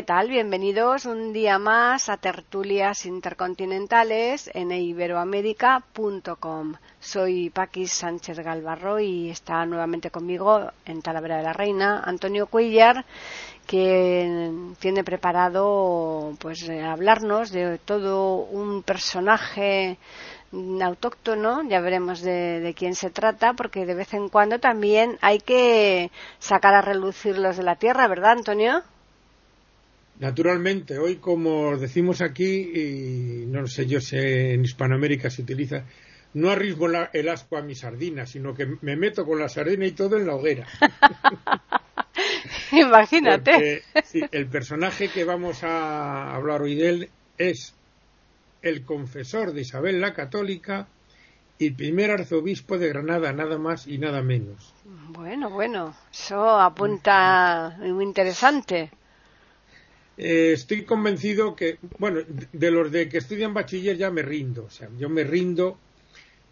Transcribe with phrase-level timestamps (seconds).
[0.00, 0.30] ¿Qué tal?
[0.30, 6.74] Bienvenidos un día más a Tertulias Intercontinentales en iberoamérica.com.
[6.98, 13.04] Soy Paquis Sánchez Galvarro y está nuevamente conmigo en Talavera de la Reina Antonio Cuellar,
[13.66, 19.98] que tiene preparado pues eh, hablarnos de todo un personaje
[20.82, 25.40] autóctono, ya veremos de, de, quién se trata, porque de vez en cuando también hay
[25.40, 28.82] que sacar a relucir los de la tierra, ¿verdad, Antonio?
[30.20, 35.86] Naturalmente, hoy como decimos aquí, y no sé yo si en Hispanoamérica se utiliza,
[36.34, 39.92] no arrismo el asco a mi sardina, sino que me meto con la sardina y
[39.92, 40.66] todo en la hoguera.
[42.72, 43.82] Imagínate.
[44.04, 47.72] sí, el personaje que vamos a hablar hoy de él es
[48.60, 50.86] el confesor de Isabel la Católica
[51.56, 54.74] y el primer arzobispo de Granada, nada más y nada menos.
[54.84, 58.90] Bueno, bueno, eso apunta muy interesante.
[60.22, 62.20] Eh, estoy convencido que, bueno,
[62.52, 64.64] de los de que estudian bachiller ya me rindo.
[64.64, 65.78] O sea, yo me rindo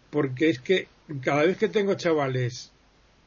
[0.09, 0.87] porque es que
[1.21, 2.71] cada vez que tengo chavales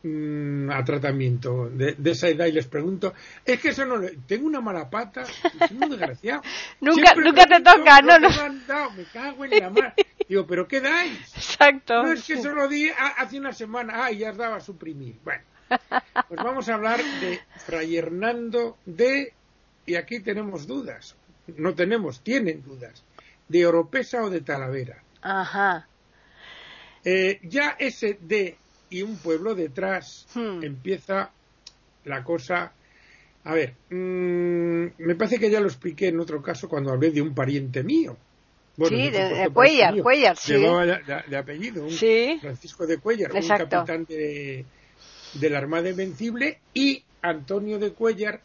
[0.02, 4.48] mmm, a tratamiento de, de, esa edad y les pregunto, es que eso no tengo
[4.48, 6.42] una mala pata, es un desgraciado.
[6.80, 8.28] nunca nunca te toca, no, no.
[8.28, 9.94] Me, dado, me cago en la mar.
[10.28, 11.36] Digo, ¿pero qué dais?
[11.36, 12.02] Exacto.
[12.02, 15.20] No es que eso lo di hace una semana, ah, ya os daba a suprimir.
[15.22, 15.44] Bueno,
[16.26, 19.34] pues vamos a hablar de Fray Hernando de
[19.86, 21.14] y aquí tenemos dudas,
[21.56, 23.02] no tenemos, tienen dudas,
[23.48, 25.02] de Oropesa o de Talavera.
[25.22, 25.86] Ajá.
[27.04, 28.56] Eh, ya ese de
[28.90, 30.62] y un pueblo detrás Hmm.
[30.62, 31.30] empieza
[32.04, 32.72] la cosa.
[33.44, 37.22] A ver, mmm, me parece que ya lo expliqué en otro caso cuando hablé de
[37.22, 38.16] un pariente mío.
[38.76, 40.02] Bueno, sí, de, de Cuellar, pariente mío.
[40.04, 40.52] Cuellar, sí.
[40.52, 42.38] De, de- de apellido, un Sí.
[42.40, 43.64] Francisco de Cuellar, Exacto.
[43.64, 44.64] un capitán de,
[45.34, 48.40] de la Armada Invencible, y Antonio de Cuellar,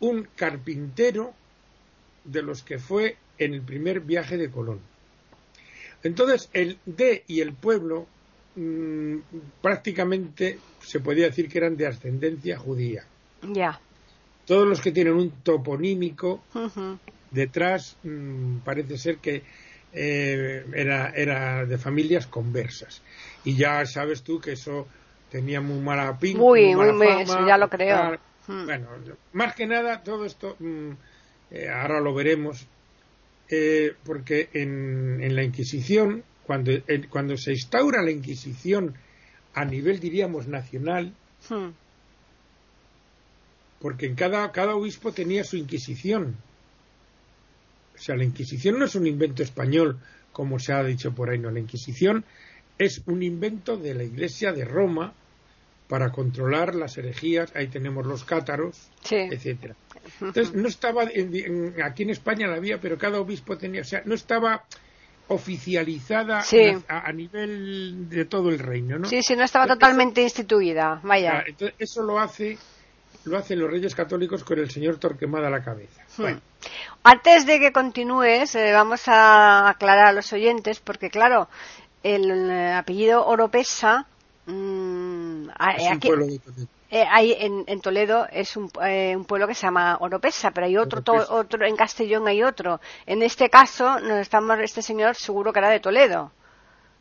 [0.00, 1.32] un carpintero
[2.24, 4.80] de los que fue en el primer viaje de Colón.
[6.02, 8.06] Entonces, el de y el pueblo
[8.56, 9.16] mm,
[9.62, 13.04] prácticamente se podía decir que eran de ascendencia judía.
[13.42, 13.80] Ya.
[14.46, 16.42] Todos los que tienen un toponímico
[17.30, 19.42] detrás mm, parece ser que
[19.92, 23.02] eh, era, era de familias conversas.
[23.44, 24.86] Y ya sabes tú que eso
[25.30, 26.38] tenía muy mala pinta.
[26.38, 27.96] Muy, mala muy, fama, eso ya lo creo.
[27.96, 28.20] tal.
[28.50, 28.64] Mm.
[28.66, 28.88] Bueno,
[29.32, 30.90] más que nada todo esto, mm,
[31.52, 32.66] eh, ahora lo veremos,
[33.48, 38.94] eh, porque en, en la Inquisición, cuando, en- cuando se instaura la Inquisición
[39.54, 41.12] a nivel, diríamos, nacional,
[43.80, 46.36] porque en cada, cada obispo tenía su Inquisición.
[47.94, 49.98] O sea, la Inquisición no es un invento español,
[50.32, 51.50] como se ha dicho por ahí, no.
[51.50, 52.24] La Inquisición
[52.78, 55.12] es un invento de la Iglesia de Roma
[55.90, 57.54] para controlar las herejías.
[57.56, 59.16] Ahí tenemos los cátaros, Sí.
[59.16, 59.74] etcétera.
[60.20, 63.84] Entonces, no estaba, en- en- aquí en España la había, pero cada obispo tenía, o
[63.84, 64.64] sea, no estaba
[65.28, 66.76] oficializada Sí.
[66.88, 69.08] a, a nivel de todo el reino, ¿no?
[69.08, 71.00] Sí, sí, no estaba totalmente instituida.
[71.02, 71.38] Vaya.
[71.38, 72.56] Ah, entonces, eso lo hace
[73.24, 76.00] lo hacen los reyes católicos con el señor Torquemada a la cabeza.
[76.16, 76.22] Hmm.
[76.22, 76.40] Bueno,
[77.02, 81.48] Antes de que continúes, eh, vamos a aclarar a los oyentes, porque claro,
[82.02, 84.06] el, apellido Oropesa,
[84.50, 86.66] mm, a- es un aquí- pueblo de Toledo.
[86.90, 90.66] eh, hay en, en Toledo es un, eh, un pueblo que se llama Oropesa, pero
[90.66, 92.80] hay otro, to- otro en Castellón hay otro.
[93.06, 96.32] En este caso, nos estamos, este señor seguro que era de Toledo.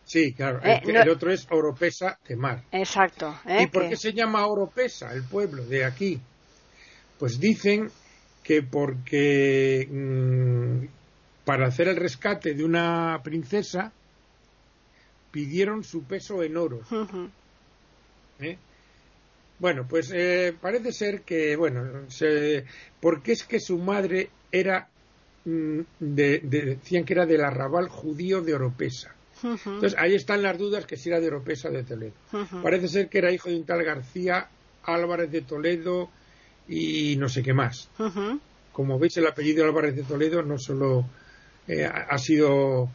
[0.05, 0.59] Sí, claro.
[0.63, 2.63] Eh, el, que- no- el otro es Oropesa de Mar.
[2.71, 3.35] Exacto.
[3.45, 3.63] ¿eh?
[3.63, 6.19] ¿Y por qué se llama Oropesa, el pueblo de aquí?
[7.19, 7.89] Pues dicen
[8.43, 13.91] que porque mm, para hacer el rescate de una princesa
[15.31, 16.79] pidieron su peso en oro.
[18.39, 18.57] ¿Eh?
[19.59, 22.63] Bueno, pues eh, parece ser que, bueno, se,
[23.01, 24.87] porque es que su madre era,
[25.45, 29.13] mm, de, de- decían que era del arrabal judío de Oropesa.
[29.75, 32.13] Entonces ahí están las dudas que si era de Oropesa de Toledo.
[32.61, 34.47] Parece ser que era hijo de un tal García
[34.83, 36.09] Álvarez de Toledo
[36.67, 37.89] y no sé qué más.
[38.71, 41.05] Como veis, el apellido Álvarez de Toledo no solo
[41.67, 42.89] eh, ha ha sido,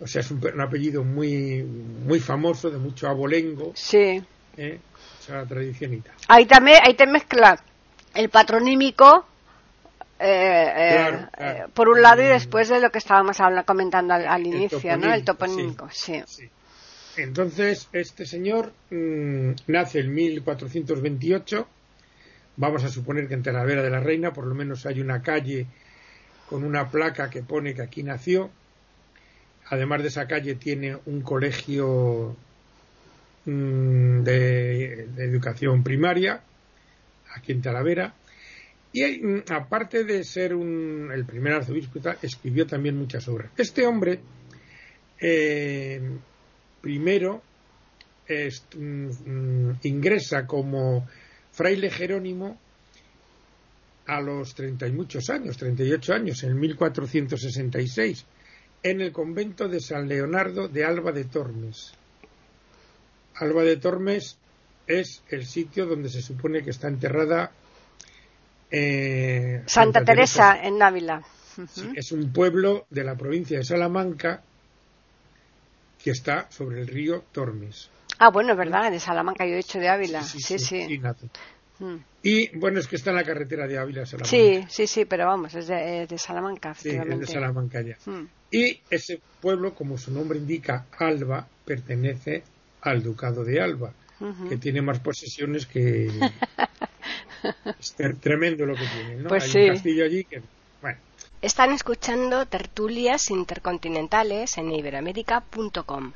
[0.00, 4.22] o sea, es un, un apellido muy, muy famoso, de mucho abolengo, Sí.
[4.58, 4.80] ¿Eh?
[5.18, 6.10] o sea, la.
[6.28, 7.58] Ahí también, ahí te mezcla
[8.14, 9.26] el patronímico
[10.18, 14.96] eh, eh, por un lado y después de lo que estábamos hablando, comentando al, inicio,
[14.96, 15.14] ¿no?
[15.14, 16.22] El toponímico, sí.
[17.16, 21.68] Entonces, este señor mm, nace en 1428.
[22.56, 25.66] Vamos a suponer que en Talavera de la Reina, por lo menos hay una calle
[26.48, 28.50] con una placa que pone que aquí nació.
[29.70, 32.36] Además de esa calle tiene un colegio
[33.48, 36.42] mm, de, educación primaria,
[37.34, 38.14] aquí en Talavera
[38.92, 43.50] y mm, aparte de ser un, el primer arzobispo, escribió también muchas obras.
[43.56, 44.20] Este hombre,
[45.20, 46.00] eh,
[46.80, 47.42] primero,
[48.76, 51.06] mm, ingresa como
[51.52, 52.58] fraile Jerónimo
[54.06, 58.24] a los treinta y muchos años, treinta y ocho años, en 1466,
[58.82, 61.97] en el convento de San Leonardo de Alba de Tormes.
[63.40, 64.38] Alba de Tormes
[64.86, 67.52] es el sitio donde se supone que está enterrada
[68.70, 71.22] eh, Santa, Teresa, en Ávila.
[71.94, 74.42] es un pueblo de la provincia de Salamanca
[76.02, 77.90] que está sobre el río Tormes.
[78.18, 80.22] Ah, bueno, es verdad, de Salamanca yo he hecho de Ávila.
[80.22, 81.00] Sí, sí.
[81.78, 81.96] Mm.
[82.22, 84.28] Y bueno, es que está en la carretera de Ávila Salamanca.
[84.28, 86.74] Sí, sí, sí, pero vamos, es de, Salamanca.
[86.74, 87.96] Sí, es de Salamanca ya.
[88.04, 88.26] Mm.
[88.50, 92.42] Y ese pueblo, como su nombre indica, Alba, pertenece
[92.90, 93.92] al Ducado de Alba,
[94.48, 96.08] que tiene más posesiones que,
[97.80, 99.28] es tremendo lo que tiene, ¿no?
[99.28, 100.42] Pues Hay un castillo allí que,
[100.82, 100.98] bueno.
[101.40, 106.12] Están escuchando tertulias intercontinentales en iberoamérica.com.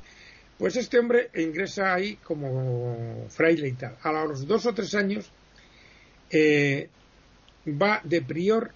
[0.59, 3.97] Pues este hombre ingresa ahí como fraile y tal.
[4.03, 5.31] A los dos o tres años
[6.31, 6.89] eh,
[7.67, 8.73] va de prior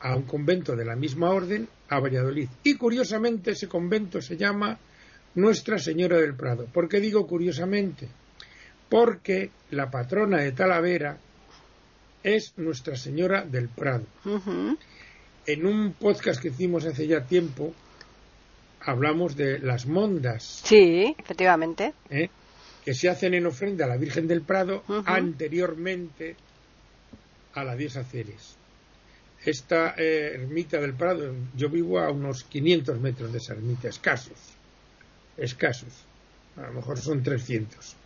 [0.00, 2.48] a un convento de la misma orden a Valladolid.
[2.64, 4.78] Y curiosamente ese convento se llama
[5.34, 6.66] Nuestra Señora del Prado.
[6.66, 8.08] ¿Por qué digo curiosamente?
[8.88, 11.16] Porque la patrona de Talavera
[12.22, 14.04] es Nuestra Señora del Prado.
[15.46, 17.72] En un podcast que hicimos hace ya tiempo,
[18.80, 20.62] hablamos de las mondas.
[20.64, 21.94] Sí, efectivamente.
[22.10, 22.28] ¿eh?
[22.84, 26.36] Que se hacen en ofrenda a la Virgen del Prado anteriormente
[27.54, 28.56] a la diosa Ceres.
[29.44, 34.36] Esta eh, ermita del Prado, yo vivo a unos 500 metros de esa ermita, escasos,
[35.40, 36.04] escasos,
[36.56, 37.96] a lo mejor son 300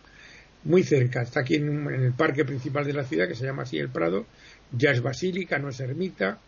[0.65, 3.77] muy cerca, está aquí en, el parque principal de la ciudad, que se llama así
[3.77, 4.25] el Prado,
[4.71, 6.39] ya es basílica, no es ermita,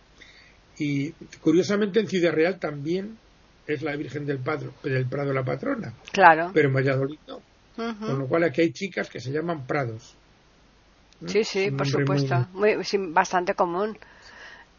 [0.79, 1.11] y
[1.41, 3.17] curiosamente en Ciudad Real también
[3.65, 4.39] es la Virgen del,
[4.83, 5.93] del Prado la patrona.
[6.11, 6.51] Claro.
[6.53, 7.41] Pero en Valladolid no.
[7.75, 10.15] Con lo cual aquí hay chicas que se llaman Prados.
[11.27, 12.47] Sí, sí, por supuesto.
[13.09, 13.97] bastante común.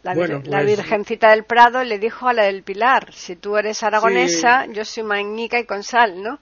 [0.03, 0.31] La, pues
[0.67, 5.03] Virgencita del Prado le dijo a la del Pilar, si tú eres aragonesa, yo soy
[5.03, 6.39] mañica y con sal, ¿no?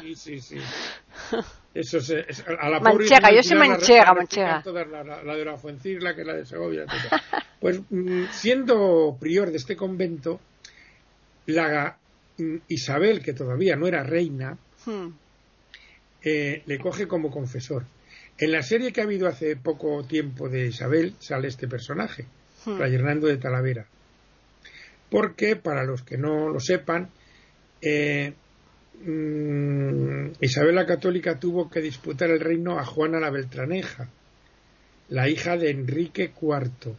[0.00, 0.58] Sí, sí, sí.
[1.74, 4.62] Eso es, a la manchega, yo soy manchega, manchega.
[4.64, 6.84] la, la, de la Fuencirla, que es la de Segovia.
[7.60, 10.40] pues mm, siendo prior de este convento,
[11.46, 11.96] la
[12.38, 15.08] mm, Isabel, que todavía no era reina, hmm.
[16.24, 17.84] eh, le coge como confesor.
[18.38, 22.26] En la serie que ha habido hace poco tiempo de Isabel sale este personaje,
[22.64, 22.76] hmm.
[22.76, 23.86] Fray Hernando de Talavera.
[25.10, 27.08] Porque, para los que no lo sepan,
[27.82, 28.32] eh,
[29.02, 34.10] Mm, Isabel la Católica tuvo que disputar el reino a Juana la Beltraneja,
[35.08, 36.94] la hija de Enrique IV.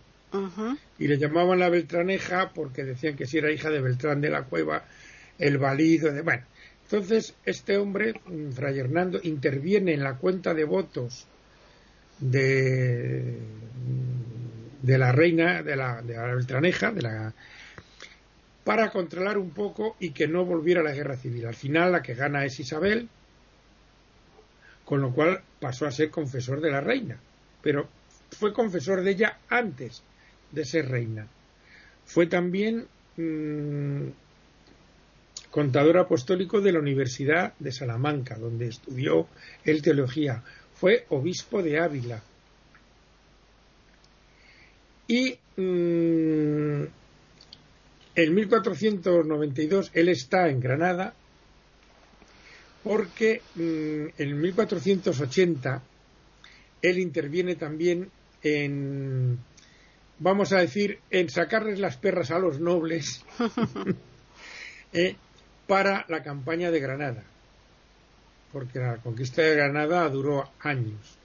[0.98, 4.44] Y le llamaban la Beltraneja porque decían que si era hija de Beltrán de la
[4.44, 4.86] Cueva,
[5.38, 6.22] el valido de.
[6.22, 6.44] Bueno,
[6.84, 11.28] entonces este hombre, mm, Fray Hernando, interviene en la cuenta de votos
[12.20, 13.38] de,
[14.82, 17.34] de la reina, de la, de la Beltraneja, de la
[18.64, 21.46] para controlar un poco y que no volviera la guerra civil.
[21.48, 23.10] Al final la que gana es Isabel,
[24.86, 27.18] con lo cual pasó a ser confesor de la reina,
[27.62, 27.90] pero
[28.32, 30.04] fue confesor de ella antes
[30.52, 31.28] de ser reina.
[32.06, 34.10] Fue también mm,
[35.50, 39.28] contador apostólico de la Universidad de Salamanca, donde estudió
[39.64, 40.44] el teología.
[40.74, 42.22] Fue obispo de Ávila.
[45.12, 46.84] Y mm,
[48.16, 51.14] en 1492 él está en Granada
[52.82, 55.84] porque mm, en 1480
[56.82, 58.10] él interviene también
[58.42, 59.38] en,
[60.20, 63.26] vamos a decir, en sacarles las perras a los nobles
[64.94, 65.18] eh,
[65.68, 67.26] para la campaña de Granada,
[68.54, 71.21] porque la conquista de Granada duró años.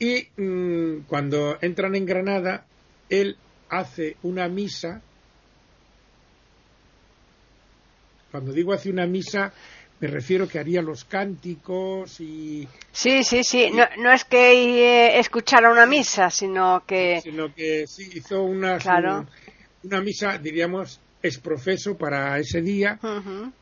[0.00, 2.64] Y mm, cuando entran en Granada,
[3.10, 3.36] él
[3.68, 5.02] hace una misa,
[8.30, 9.52] cuando digo hace una misa,
[10.00, 12.66] me refiero que haría los cánticos y...
[12.90, 17.20] Sí, sí, sí, no, no es que eh, escuchara una misa, sino que...
[17.22, 19.26] Sino que sí, hizo una, Claro.
[19.82, 22.98] una misa, diríamos, exprofeso para ese día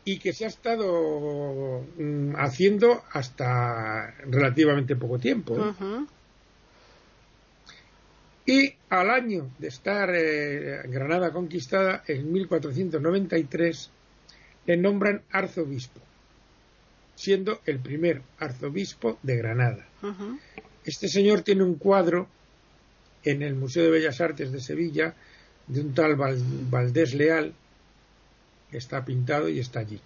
[0.05, 5.57] y que se ha estado mm, haciendo hasta relativamente poco tiempo.
[5.59, 6.05] ¿eh?
[8.51, 13.91] Y al año de estar eh, Granada conquistada, en 1493,
[14.65, 16.01] le nombran arzobispo,
[17.15, 19.87] siendo el primer arzobispo de Granada.
[20.83, 22.27] Este señor tiene un cuadro
[23.23, 25.15] en el Museo de Bellas Artes de Sevilla
[25.67, 27.53] de un tal Val- Valdés Leal,
[28.71, 30.01] que está pintado y está allí,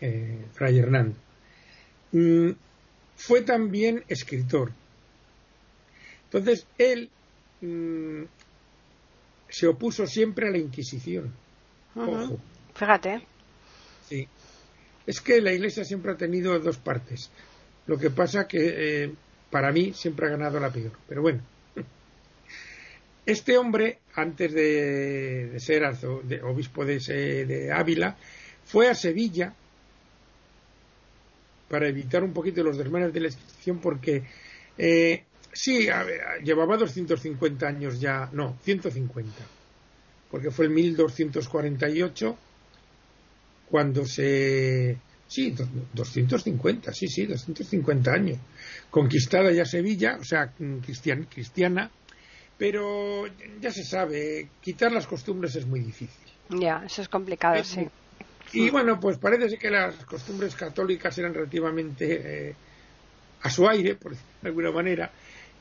[0.00, 1.16] eh, Fray Hernando.
[2.12, 2.50] Mm,
[3.16, 4.70] fue también escritor.
[6.26, 7.10] Entonces, él
[7.62, 8.24] mm,
[9.48, 11.32] se opuso siempre a la Inquisición.
[11.94, 12.38] Ojo,
[12.74, 13.26] Fíjate.
[14.08, 14.26] sí.
[15.06, 17.30] Es que la Iglesia siempre ha tenido dos partes.
[17.86, 19.12] Lo que pasa que eh,
[19.50, 20.92] para mí siempre ha ganado la peor.
[21.08, 21.40] Pero bueno.
[23.26, 26.98] Este hombre, antes de, de ser arzo- de- obispo de,
[27.46, 28.16] de Ávila,
[28.64, 29.54] fue a Sevilla
[31.68, 34.24] para evitar un poquito los desmanes de la Inquisición porque
[34.78, 39.44] eh, sí, a ver, llevaba 250 años ya, no, 150,
[40.30, 42.36] porque fue en 1248
[43.70, 44.96] cuando se...
[45.28, 48.38] Sí, do- 250, sí, sí, 250 años.
[48.90, 50.52] Conquistada ya Sevilla, o sea,
[50.84, 51.90] cristian- cristiana,
[52.58, 53.24] pero
[53.60, 56.28] ya se sabe, quitar las costumbres es muy difícil.
[56.60, 57.86] Ya, eso es complicado, Es sí.
[58.52, 62.54] Y bueno, pues parece que las costumbres católicas eran relativamente eh,
[63.40, 65.10] a su aire, por decirlo de alguna manera,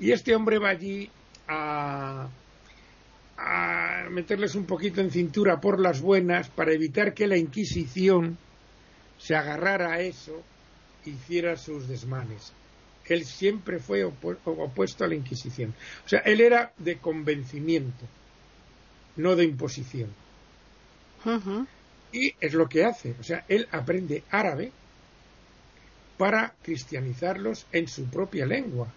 [0.02, 1.10] y este hombre va allí
[1.48, 2.28] a,
[3.38, 8.38] a meterles un poquito en cintura por las buenas para evitar que la Inquisición
[9.18, 10.42] se agarrara a eso
[11.06, 12.52] e hiciera sus desmanes.
[13.06, 15.74] Él siempre fue opu- opuesto a la Inquisición.
[16.06, 18.06] O sea, él era de convencimiento,
[19.18, 20.10] no de imposición.
[22.12, 23.16] Y es lo que hace.
[23.20, 24.72] O sea, él aprende árabe
[26.18, 28.88] para cristianizarlos en su propia lengua.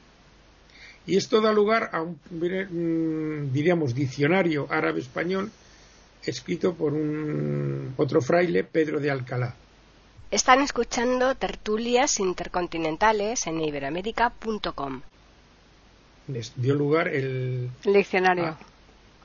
[1.06, 5.50] Y esto da lugar a un, mm, diríamos, diccionario árabe-español
[6.24, 9.54] escrito por un otro fraile, Pedro de Alcalá.
[10.30, 15.02] Están escuchando tertulias intercontinentales en iberoamérica.com.
[16.28, 18.56] Les dio lugar el, El diccionario.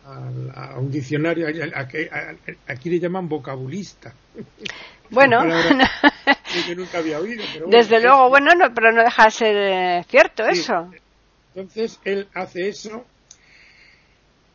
[0.06, 4.14] a, a un diccionario, a- a- a- aquí le llaman vocabulista.
[5.10, 5.90] bueno, Una palabra
[6.54, 7.44] que yo nunca había oído.
[7.54, 10.60] pero bueno, desde es- luego, bueno, no, pero no deja de ser eh, cierto Sí.
[10.60, 10.92] eso.
[11.56, 13.06] Entonces él hace eso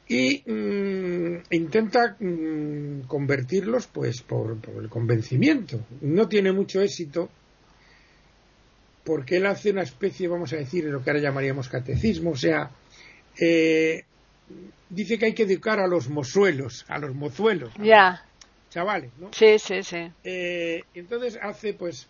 [0.07, 5.81] y mm, intenta mm, convertirlos pues por, por el convencimiento.
[6.03, 7.31] No tiene mucho éxito
[9.05, 12.37] porque él hace una especie, vamos a decir, de lo que ahora llamaríamos catecismo, o
[12.37, 12.71] sea,
[13.39, 14.05] eh,
[14.89, 18.25] dice que hay que educar a los mozuelos, a los mozuelos, Ya,
[18.71, 19.31] chavales, ¿no?
[19.33, 20.11] sí, sí, sí.
[20.25, 22.09] Eh, entonces hace pues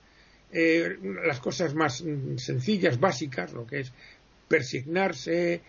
[0.52, 3.92] eh, las cosas más mm, sencillas, básicas, lo que es
[4.48, 5.60] persignarse,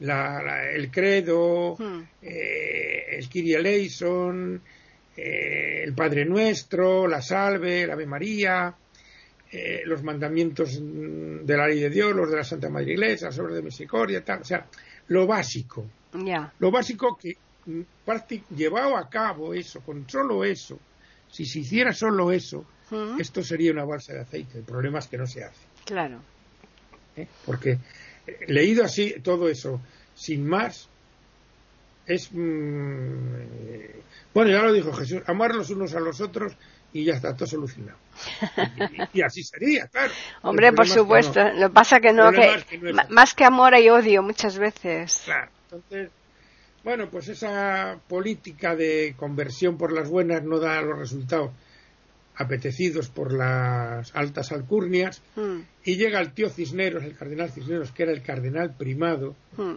[0.00, 2.02] la- la- el credo, Hmm.
[2.22, 4.60] eh, el Kyrie eleison,
[5.16, 8.74] eh, el Padre Nuestro, la Salve, el Ave María,
[9.52, 13.38] eh, los mandamientos de la ley de Dios, los de la Santa Madre Iglesia, las
[13.38, 14.66] obras de misericordia, tal, o sea,
[15.08, 15.86] lo básico
[16.58, 17.36] lo básico que
[18.56, 20.78] llevado a cabo eso, con solo eso,
[21.30, 24.58] si se hiciera solo eso, Mm, esto sería una balsa de aceite.
[24.58, 25.64] El problema es que no se hace.
[25.86, 26.18] claro.
[27.16, 27.26] ¿eh?
[27.46, 27.78] Porque
[28.46, 29.80] leído así todo eso,
[30.14, 30.88] sin más,
[32.06, 32.30] es.
[32.32, 33.34] mm,
[33.70, 34.00] eh,
[34.32, 36.54] bueno, ya lo dijo Jesús, amar los unos a los otros
[36.92, 37.98] y ya está todo solucionado.
[39.12, 40.12] Y, y así sería, claro.
[40.42, 41.44] Hombre, por es que supuesto.
[41.44, 41.52] no.
[41.54, 44.58] Lo que pasa que no, que, es que no más que amor hay odio muchas
[44.58, 45.22] veces.
[45.24, 45.50] Claro.
[45.64, 46.10] Entonces,
[46.82, 51.50] bueno, pues esa política de conversión por las buenas no da los resultados
[52.36, 58.02] apetecidos por las altas alcurnias Mm, y llega el tío Cisneros, el cardenal Cisneros, que
[58.04, 59.74] era el cardenal primado, mm,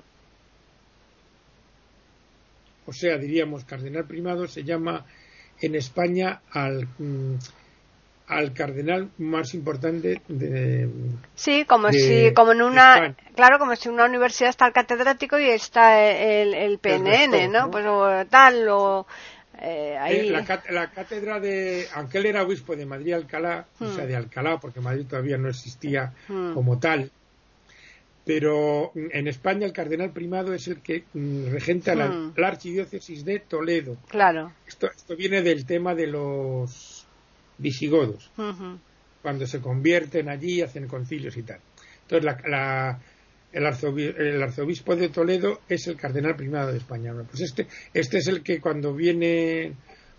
[2.85, 5.05] o sea, diríamos cardenal primado, se llama
[5.59, 7.35] en España al, mm,
[8.27, 10.89] al cardenal más importante de,
[11.35, 11.93] Sí, como de-
[12.27, 16.01] si, como en una, claro, como si en una universidad está el catedrático y está
[16.09, 17.65] el, el PNN, ¿no?
[17.65, 17.71] ¿no?
[17.71, 19.07] Pues o tal, o
[19.61, 20.27] eh, ahí.
[20.27, 23.95] Eh, la, cat- la cátedra de, aunque él era obispo de Madrid Alcalá, o Hmm.
[23.95, 26.53] sea, de Alcalá, porque Madrid todavía no existía Hmm.
[26.53, 27.11] como tal,
[28.25, 32.33] pero mm, en España el cardenal primado es el que mm, regenta la, Hmm.
[32.35, 33.97] la archidiócesis de Toledo.
[34.09, 34.51] Claro.
[34.67, 37.05] Esto, esto viene del tema de los
[37.57, 38.29] visigodos.
[39.21, 41.59] Cuando se convierten allí, hacen concilios y tal.
[42.03, 42.99] Entonces, la,
[43.57, 47.13] el, arzobispo, de Toledo es el cardenal primado de España.
[47.29, 49.73] Pues este, este es el que cuando viene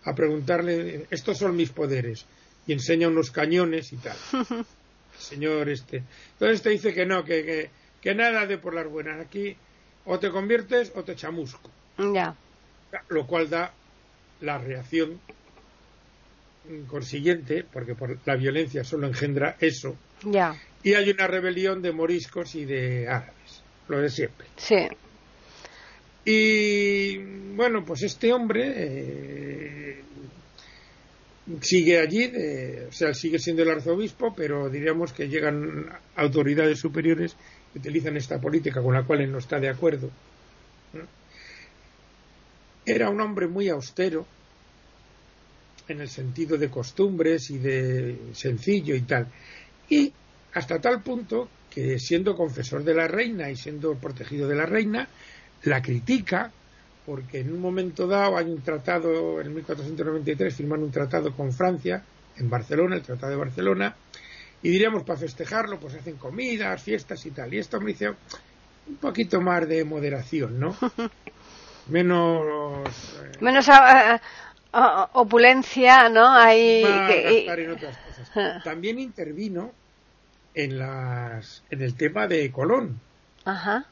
[0.04, 2.26] a preguntarle, estos son mis poderes,
[2.66, 4.16] y enseña unos cañones y tal.
[5.18, 6.02] señor este.
[6.32, 9.20] Entonces te dice que no, que, que, nada de por las buenas.
[9.20, 9.56] Aquí
[10.04, 11.70] o te conviertes o te chamusco.
[11.98, 12.34] Ya.
[13.08, 13.72] Lo cual da
[14.40, 15.20] la reacción
[16.86, 19.96] consiguiente, porque por la violencia solo engendra eso.
[20.24, 20.60] Ya.
[20.82, 24.46] Y hay una rebelión de moriscos y de árabes, lo de siempre.
[24.56, 24.86] Sí.
[26.24, 27.16] Y
[27.54, 30.02] bueno, pues este hombre eh,
[31.60, 32.30] sigue allí,
[32.88, 37.34] o sea, sigue siendo el arzobispo, pero diríamos que llegan autoridades superiores
[37.72, 40.10] que utilizan esta política con la cual él no está de acuerdo.
[42.84, 44.26] Era un hombre muy austero
[45.88, 49.28] en el sentido de costumbres y de sencillo y tal.
[49.88, 50.12] Y
[50.54, 55.08] hasta tal punto que siendo confesor de la reina y siendo protegido de la reina,
[55.62, 56.52] la critica
[57.08, 62.02] porque en un momento dado hay un tratado, en 1493 firman un tratado con Francia,
[62.36, 63.96] en Barcelona, el Tratado de Barcelona,
[64.62, 67.54] y diríamos para festejarlo, pues hacen comidas, fiestas y tal.
[67.54, 70.76] Y esto me dice un poquito más de moderación, ¿no?
[71.88, 72.44] Menos.
[73.24, 74.20] Eh, Menos ah,
[74.74, 76.30] ah, opulencia, ¿no?
[76.30, 76.84] Hay.
[76.84, 78.62] en otras cosas.
[78.64, 79.72] También intervino
[80.54, 83.00] en, las, en el tema de Colón.
[83.44, 83.86] Ajá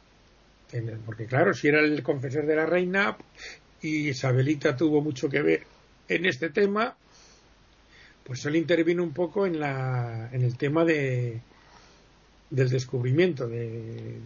[1.05, 3.17] porque claro, si era el confesor de la reina
[3.81, 5.63] y Isabelita tuvo mucho que ver
[6.09, 6.97] en este tema,
[8.25, 11.41] pues él intervino un poco en, la, en el tema de,
[12.51, 14.19] del descubrimiento, de,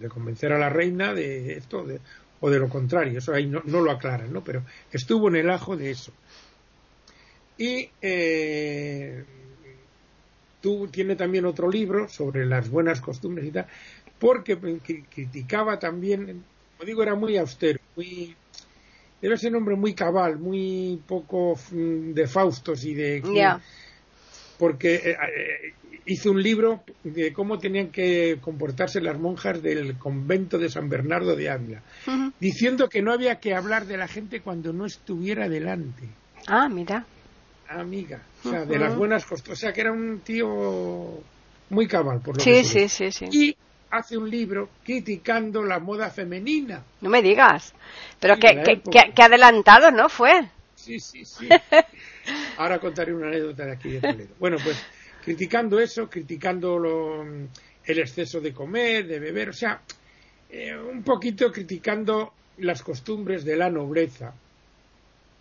[0.00, 1.86] de convencer a la reina de esto
[2.40, 4.44] o de lo contrario, eso ahí no, lo aclaran, ¿no?
[4.44, 4.62] Pero
[4.92, 6.12] estuvo en el ajo de eso.
[7.58, 9.24] Y eh,
[10.60, 13.66] tú, tiene también otro libro sobre las buenas costumbres y tal,
[14.18, 14.56] porque
[15.10, 16.44] criticaba también,
[16.76, 18.36] como digo, era muy austero, muy
[19.20, 23.22] era ese nombre muy cabal, muy poco mm, de Faustos y de
[24.58, 25.74] porque eh, eh,
[26.06, 31.36] hizo un libro de cómo tenían que comportarse las monjas del convento de San Bernardo
[31.36, 31.82] de Ávila,
[32.40, 36.08] diciendo que no había que hablar de la gente cuando no estuviera delante.
[36.46, 37.04] Ah, mira.
[37.68, 41.20] Amiga, o sea, de las buenas costumbres, o sea, que era un tío
[41.70, 43.28] muy cabal, por lo sí, Sí, sí, sí.
[43.30, 43.56] Y
[43.90, 46.82] hace un libro criticando la moda femenina.
[47.00, 47.74] No me digas.
[48.20, 48.80] Pero que,
[49.14, 50.08] que, adelantado, ¿no?
[50.08, 50.48] Fue.
[50.74, 51.48] Sí, sí, sí.
[52.56, 54.34] Ahora contaré una anécdota de aquí de Toledo.
[54.38, 54.82] Bueno, pues
[55.22, 59.80] criticando eso, criticando lo, el exceso de comer, de beber, o sea,
[60.50, 64.32] eh, un poquito criticando las costumbres de la nobleza,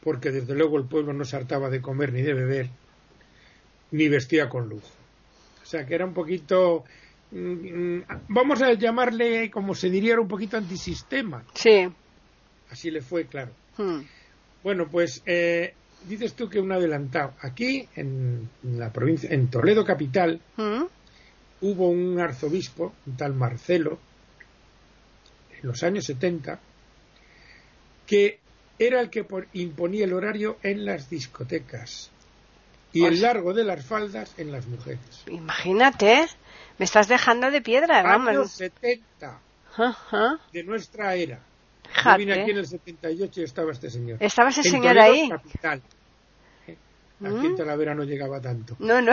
[0.07, 2.69] porque desde luego el pueblo no se hartaba de comer ni de beber,
[3.91, 4.87] ni vestía con lujo.
[5.61, 6.85] O sea, que era un poquito
[7.31, 11.43] Mm, vamos a llamarle, como se diría, un poquito antisistema.
[11.53, 11.87] Sí.
[12.69, 13.51] Así le fue, claro.
[13.77, 14.01] Hmm.
[14.63, 15.73] Bueno, pues eh,
[16.07, 17.33] dices tú que un adelantado.
[17.41, 20.83] Aquí, en, la provincia, en Toledo capital, hmm.
[21.61, 23.99] hubo un arzobispo, un tal Marcelo,
[25.61, 26.59] en los años 70,
[28.05, 28.39] que
[28.79, 32.11] era el que imponía el horario en las discotecas
[32.93, 35.23] y el largo de las faldas en las mujeres.
[35.27, 36.27] Imagínate.
[36.77, 38.29] Me estás dejando de piedra, vamos.
[38.29, 39.39] Años 70
[40.51, 41.39] de nuestra era.
[42.03, 44.17] Yo vine aquí en el 78 y estaba este señor.
[44.21, 45.29] ¿Estaba ese señor ahí?
[45.29, 45.81] Capital.
[47.19, 47.55] Aquí en mm.
[47.55, 48.75] Talavera no llegaba tanto.
[48.79, 49.11] No, no.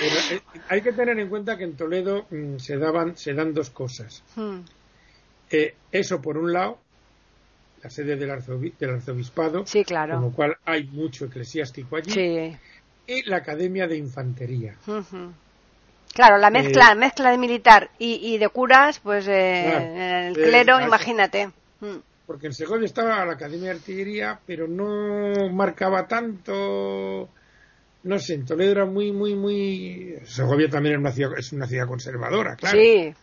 [0.00, 3.70] Eh, hay que tener en cuenta que en Toledo mm, se daban, se dan dos
[3.70, 4.22] cosas.
[4.36, 4.60] Hmm.
[5.50, 6.78] Eh, eso por un lado,
[7.82, 10.14] la sede del, arzobispado, sí, claro.
[10.14, 12.56] con lo cual hay mucho eclesiástico allí, sí.
[13.06, 14.74] y la academia de infantería.
[16.14, 21.48] Claro, la mezcla, eh, mezcla de militar y, de curas, pues eh, el clero, imagínate.
[21.80, 21.98] Mm.
[22.26, 27.30] Porque en Segovia estaba la Academia de Artillería, pero no marcaba tanto.
[28.02, 30.14] No sé, en Toledo era muy, muy, muy.
[30.24, 32.78] Segovia también es una ciudad, es una ciudad conservadora, claro.
[32.78, 33.14] Sí.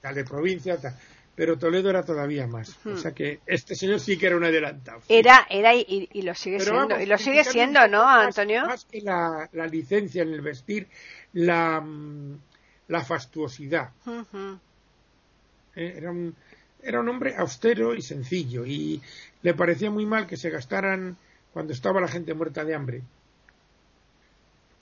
[0.00, 0.94] Tal de provincia, tal.
[1.40, 2.76] Pero Toledo era todavía más.
[2.84, 5.00] O sea que este señor sí que era un adelantado.
[5.08, 7.00] Era, era y, lo sigue siendo.
[7.00, 8.66] y lo sigue siendo, ¿no, Antonio?
[8.66, 10.86] Más que la, la licencia en el vestir
[11.32, 12.38] la, mm,
[12.88, 13.88] la fastuosidad.
[15.76, 16.34] Eh, era, un,
[16.82, 19.00] era un hombre austero y sencillo y
[19.40, 21.16] le parecía muy mal que se gastaran,
[21.54, 23.02] cuando estaba la gente muerta de hambre,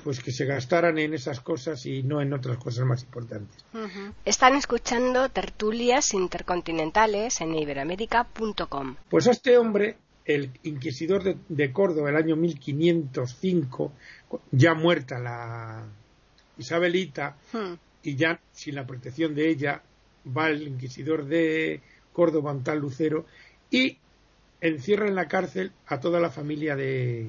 [0.08, 3.62] pues que se gastaran en esas cosas y no en otras cosas más importantes.
[4.24, 8.96] Están escuchando tertulias intercontinentales en iberoamérica.com.
[9.10, 13.92] Pues a este hombre el inquisidor de, de Córdoba el año 1505,
[14.52, 15.84] ya muerta la
[16.56, 17.74] Isabelita, Hmm.
[18.02, 19.82] y ya sin la protección de ella
[20.34, 21.82] va el inquisidor de
[22.14, 23.26] Córdoba, un tal Lucero,
[23.70, 23.98] y
[24.62, 27.28] encierra en la cárcel a toda la familia de...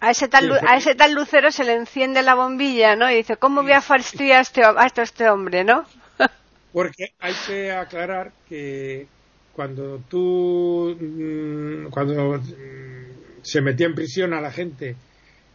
[0.00, 3.10] A ese, tal, a ese tal Lucero se le enciende la bombilla, ¿no?
[3.10, 5.84] Y dice, ¿cómo voy a fastidiar a este, a este hombre, no?
[6.72, 9.06] Porque hay que aclarar que
[9.54, 14.96] cuando tú, mm, cuando mm, se metía en prisión a la gente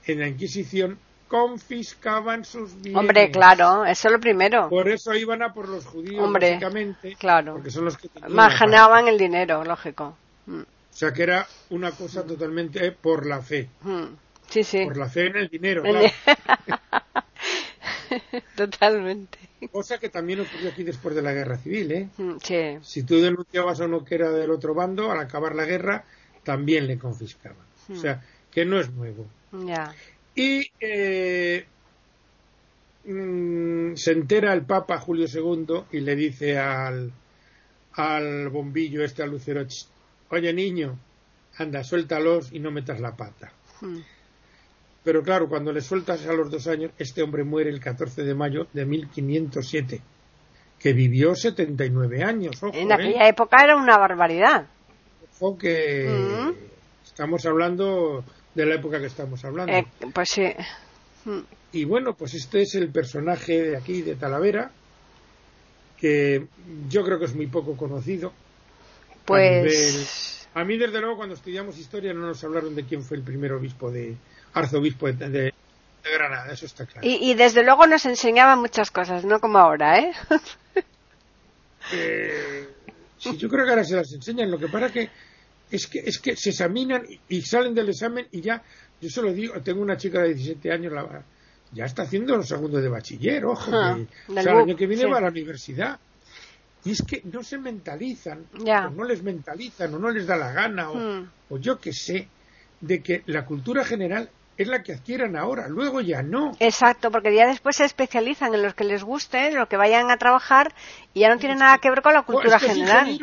[0.08, 3.00] en la Inquisición, confiscaban sus bienes.
[3.00, 4.68] Hombre, claro, eso es lo primero.
[4.70, 7.54] Por eso iban a por los judíos, Hombre, básicamente, claro.
[7.54, 10.18] porque son los que Manejaban el dinero, lógico.
[10.48, 13.70] Mm, O sea que era una cosa totalmente por la fe.
[13.84, 14.06] mm.
[14.52, 14.84] Sí, sí.
[14.86, 16.02] Por la fe en el dinero, claro.
[18.56, 19.38] Totalmente.
[19.72, 22.10] Cosa que también ocurrió aquí después de la guerra civil, ¿eh?
[22.18, 22.78] Mm, Sí.
[22.82, 26.04] Si tú denunciabas a uno que era del otro bando, al acabar la guerra,
[26.44, 27.66] también le confiscaban.
[27.90, 29.26] O sea, que no es nuevo.
[29.66, 29.94] Ya.
[30.36, 31.66] Y eh,
[33.06, 37.12] mm, se entera el Papa Julio II y le dice al,
[37.94, 39.88] al bombillo este, al lucero, "Ch,
[40.30, 40.98] oye niño,
[41.58, 43.52] anda, suéltalos y no metas la pata.
[43.82, 44.00] Mm.
[45.04, 48.36] Pero claro, cuando le sueltas a los dos años, este hombre muere el 14 de
[48.36, 50.00] mayo de 1507,
[50.80, 52.62] que vivió 79 años.
[52.62, 52.94] Ojo, En ¿eh?
[52.94, 54.68] aquella época era una barbaridad.
[55.40, 56.54] Ojo que Mm.
[57.04, 59.74] estamos hablando de la época que estamos hablando.
[59.74, 60.44] Eh, pues sí.
[61.26, 61.40] Mm.
[61.74, 64.70] Y bueno, pues este es el personaje de aquí, de Talavera,
[65.98, 66.46] que
[66.90, 68.34] yo creo que es muy poco conocido.
[69.26, 70.48] Pues.
[70.54, 73.54] A mí, desde luego, cuando estudiamos historia no nos hablaron de quién fue el primer
[73.54, 74.16] obispo de
[74.54, 75.54] arzobispo de, de-
[76.04, 77.08] de Granada, eso está claro.
[77.08, 80.12] Y, y desde luego nos enseñaba muchas cosas, no como ahora, ¿eh?
[81.94, 82.68] Eh,
[83.18, 84.52] sí, yo creo que ahora se las enseñan.
[84.52, 85.10] Lo que pasa que
[85.70, 88.62] es que es que se examinan y, y salen del examen y ya,
[89.02, 91.24] yo se lo digo, tengo una chica de 17 años, la-
[91.74, 93.78] ya está haciendo los segundos de bachiller, ojo, que,
[94.32, 95.10] o sea, el año que viene sí.
[95.10, 96.00] va a la universidad.
[96.84, 100.52] Y es que no se mentalizan, o no les mentalizan, o no les da la
[100.52, 101.30] gana, o, Hmm.
[101.50, 102.28] o yo que sé,
[102.82, 104.30] de que la cultura general
[104.62, 106.52] es la que adquieran ahora, luego ya no.
[106.60, 110.10] Exacto, porque ya después se especializan en los que les guste, en lo que vayan
[110.12, 110.74] a trabajar
[111.14, 113.20] y ya no tiene nada que ver con la cultura es que es general.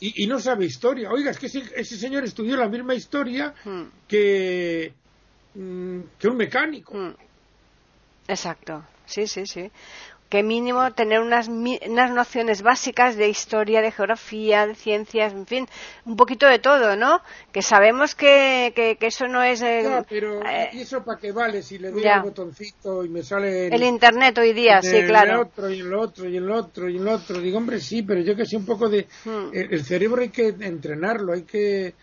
[0.00, 1.10] y, y no sabe historia.
[1.10, 4.92] Oiga, es que ese, ese señor estudió la misma historia Mm, que,
[5.54, 6.94] mm, que un mecánico.
[6.94, 7.14] mm.
[8.28, 9.70] Exacto, sí, sí, sí.
[10.28, 15.66] Que mínimo tener unas, unas nociones básicas de historia, de geografía, de ciencias, en fin,
[16.04, 17.22] un poquito de todo, ¿no?
[17.50, 21.18] Que sabemos que, que, que eso no es eh, Ya, pero eh, ¿y eso para
[21.18, 21.62] qué vale?
[21.62, 22.20] Si le doy ya.
[22.20, 25.32] botoncito y me sale el Internet hoy día, sí, claro.
[25.32, 27.40] el otro y en lo otro y en lo otro y en lo otro.
[27.40, 29.06] Digo, hombre, sí, pero yo que sé un poco de...
[29.24, 29.48] Mm.
[29.54, 31.94] El, el cerebro hay que entrenarlo, hay que...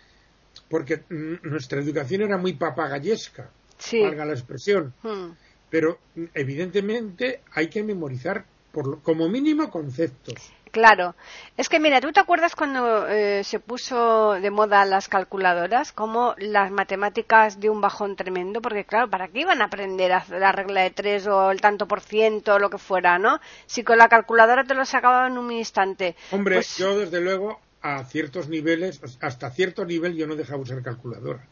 [0.68, 1.02] Porque
[1.42, 4.00] nuestra educación era muy papagayesca, Sí.
[4.02, 4.92] valga la expresión.
[5.02, 5.30] Mm.
[5.70, 5.98] Pero
[6.34, 10.34] evidentemente hay que memorizar, por lo- como mínimo, conceptos.
[10.70, 11.14] Claro.
[11.56, 15.90] Es que mira, ¿tú te acuerdas cuando eh, se puso de moda las calculadoras?
[15.92, 20.24] Como las matemáticas de un bajón tremendo, porque claro, ¿para qué iban a aprender a
[20.28, 23.40] la regla de tres o el tanto por ciento o lo que fuera, no?
[23.64, 26.14] Si con la calculadora te lo sacaban en un instante.
[26.30, 30.82] Hombre, Pues- yo desde luego a ciertos niveles, hasta cierto nivel yo no dejaba usar
[30.82, 31.46] calculadora.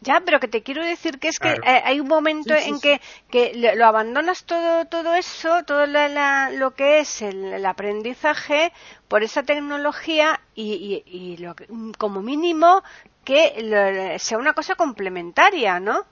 [0.00, 2.68] Ya, pero que te quiero decir que es que eh, hay un momento Sí, sí,
[2.68, 2.80] en sí.
[2.80, 7.44] que, que lo, lo abandonas todo, todo eso, todo la- la- lo que es el,
[7.52, 8.72] el aprendizaje
[9.08, 12.82] por esa tecnología y, y- y lo que- mm, como mínimo
[13.24, 16.04] que lo- sea una cosa complementaria, ¿no?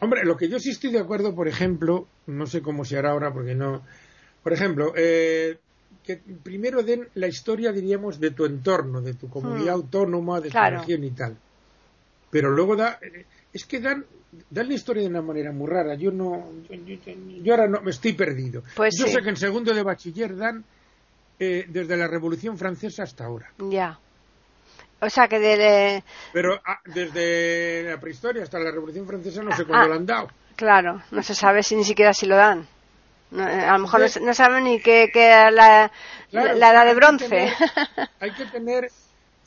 [0.00, 3.10] Hombre, lo que yo sí estoy de acuerdo, por ejemplo, no sé cómo se hará
[3.12, 3.82] ahora porque no.
[4.42, 5.60] Por ejemplo, eh,
[6.04, 9.80] que primero den la historia, diríamos, de tu entorno, de tu comunidad Hmm.
[9.80, 10.76] autónoma, de Claro.
[10.76, 11.38] tu región y tal.
[12.32, 12.98] Pero luego da.
[13.52, 14.04] Es que dan,
[14.50, 15.94] dan la historia de una manera muy rara.
[15.94, 16.48] Yo no.
[16.68, 17.12] Yo, yo-
[17.44, 18.62] yo ahora no me estoy perdido.
[18.74, 19.12] Pues yo sí.
[19.12, 20.64] sé que en segundo de bachiller dan
[21.38, 23.52] eh, desde la Revolución Francesa hasta ahora.
[23.58, 23.98] Ya.
[25.00, 29.62] O sea que de, Pero ah, desde la prehistoria hasta la Revolución Francesa no sé
[29.62, 29.88] Ah, cuándo ah.
[29.88, 30.28] lo han dado.
[30.56, 32.66] claro, no se sabe si ni siquiera si lo dan.
[33.32, 34.14] No, eh, a lo mejor no, Sí.
[34.14, 35.10] se- no saben ni qué
[35.52, 35.90] la,
[36.30, 37.28] Claro, la edad de hay que bronce.
[37.28, 37.52] tener-
[38.20, 38.90] hay que tener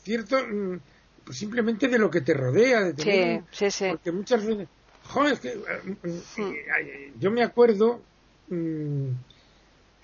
[0.02, 0.78] cierto mm,
[1.26, 3.84] pues simplemente de lo que te rodea de tener Sí, sí, sí.
[3.90, 4.68] porque muchas veces
[5.04, 8.00] joder, es que, mm, eh, yo me acuerdo
[8.48, 9.08] mm,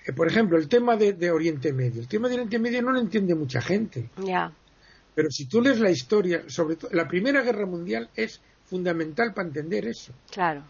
[0.05, 2.91] eh, por ejemplo el tema de, de Oriente Medio el tema de Oriente Medio no
[2.91, 4.51] lo entiende mucha gente Ya.
[5.15, 9.47] pero si tú lees la historia sobre todo la primera guerra mundial es fundamental para
[9.47, 10.61] entender eso Claro.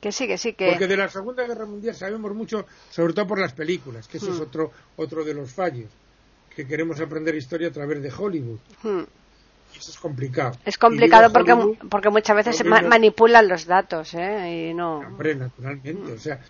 [0.00, 0.66] Que sí, que sí, que...
[0.70, 4.30] porque de la segunda guerra mundial sabemos mucho sobre todo por las películas que ese
[4.30, 4.42] es Hmm.
[4.42, 5.90] otro otro de los fallos
[6.54, 8.58] que queremos aprender historia a través de Hollywood.
[8.82, 9.02] Hmm.
[9.76, 10.58] Eso es complicado.
[10.64, 11.54] Es complicado porque,
[11.88, 14.68] porque muchas veces se ma- manipulan los datos, ¿eh?
[14.70, 14.98] Y no.
[14.98, 16.40] Hombre, naturalmente, o sea,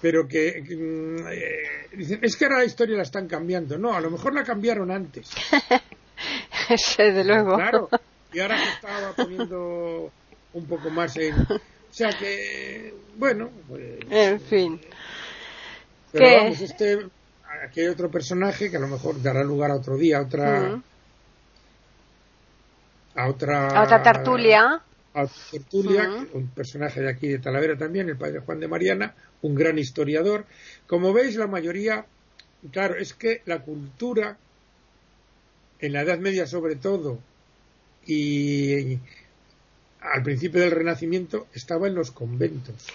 [0.00, 3.76] pero que, mm, eh, dicen, es que ahora la historia la están cambiando.
[3.76, 5.28] No, a lo mejor la cambiaron antes.
[6.96, 7.56] Desde luego.
[7.56, 7.88] Claro,
[8.32, 10.10] y ahora se estaba poniendo
[10.52, 11.34] un poco más en...
[11.34, 13.98] O sea que, bueno, pues...
[14.10, 14.80] En fin.
[16.12, 16.36] Pero ¿Qué?
[16.36, 17.06] vamos, este,
[17.64, 20.82] aquí hay otro personaje que a lo mejor dará lugar a otro día, a otra...
[23.14, 23.68] A otra...
[23.68, 24.82] A otra tertulia.
[25.14, 29.14] a otra tertulia, un personaje de aquí de Talavera también, el padre Juan de Mariana,
[29.42, 30.44] un gran historiador.
[30.86, 32.06] Como veis, la mayoría,
[32.70, 34.36] claro, es que la cultura,
[35.80, 37.18] en la Edad Media sobre todo,
[38.06, 38.98] y
[40.00, 42.86] al principio del Renacimiento, estaba en los conventos.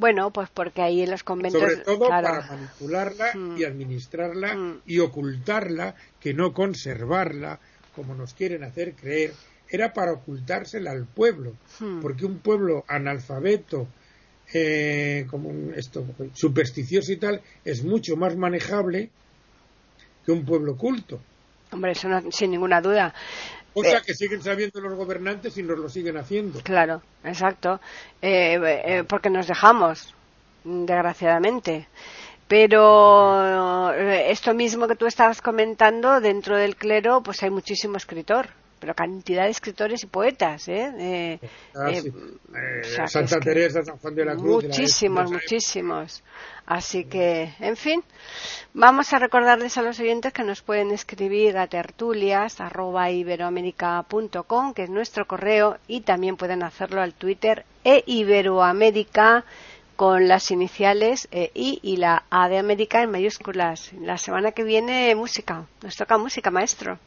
[0.00, 1.60] Bueno, pues porque ahí en los conventos.
[1.60, 2.26] Sobre todo claro.
[2.28, 3.56] para manipularla Mm.
[3.58, 4.80] y administrarla Mm.
[4.86, 7.60] y ocultarla, que no conservarla,
[7.94, 9.34] como nos quieren hacer creer,
[9.68, 12.00] era para ocultársela al pueblo, Hmm.
[12.00, 13.86] porque un pueblo analfabeto,
[14.54, 19.10] eh, como un- esto, supersticioso y tal, es mucho más manejable
[20.24, 21.20] que un pueblo culto.
[21.72, 23.14] Hombre, eso no- sin ninguna duda.
[23.72, 24.02] Cosa Eh.
[24.04, 26.60] que siguen sabiendo los gobernantes y nos lo siguen haciendo.
[26.62, 27.80] Claro, exacto.
[28.20, 30.14] Eh, eh, porque nos dejamos,
[30.64, 31.86] desgraciadamente.
[32.48, 38.48] Pero esto mismo que tú estabas comentando, dentro del clero, pues hay muchísimo escritor,
[38.80, 40.92] pero cantidad de escritores y poetas, ¿eh?
[40.98, 41.38] Eh,
[41.74, 42.08] Ah, eh, sí.
[42.08, 44.64] Eh, o sea, que Santa es que Teresa, San Juan de la Cruz.
[44.64, 46.22] muchísimos, la- muchísimos.
[46.66, 48.02] Así que, en fin,
[48.74, 54.84] vamos a recordarles a los oyentes que nos pueden escribir a tertulias arroba iberoamérica.com, que
[54.84, 59.44] es nuestro correo, y también pueden hacerlo al Twitter e Iberoamérica
[59.96, 63.92] con las iniciales eh, I y la A de América en mayúsculas.
[64.00, 66.98] La semana que viene música, nos toca música, maestro.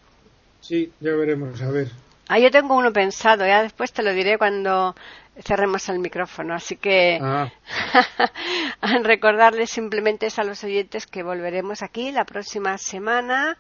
[0.64, 1.90] Sí, ya veremos, a ver.
[2.30, 4.96] Ah, yo tengo uno pensado, ya después te lo diré cuando
[5.44, 7.52] cerremos el micrófono, así que Ah,
[9.04, 13.58] recordarles simplemente a los oyentes que volveremos aquí la próxima semana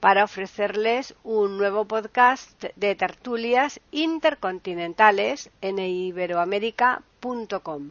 [0.00, 7.90] para ofrecerles un nuevo podcast de tertulias intercontinentales en iberoamérica.com.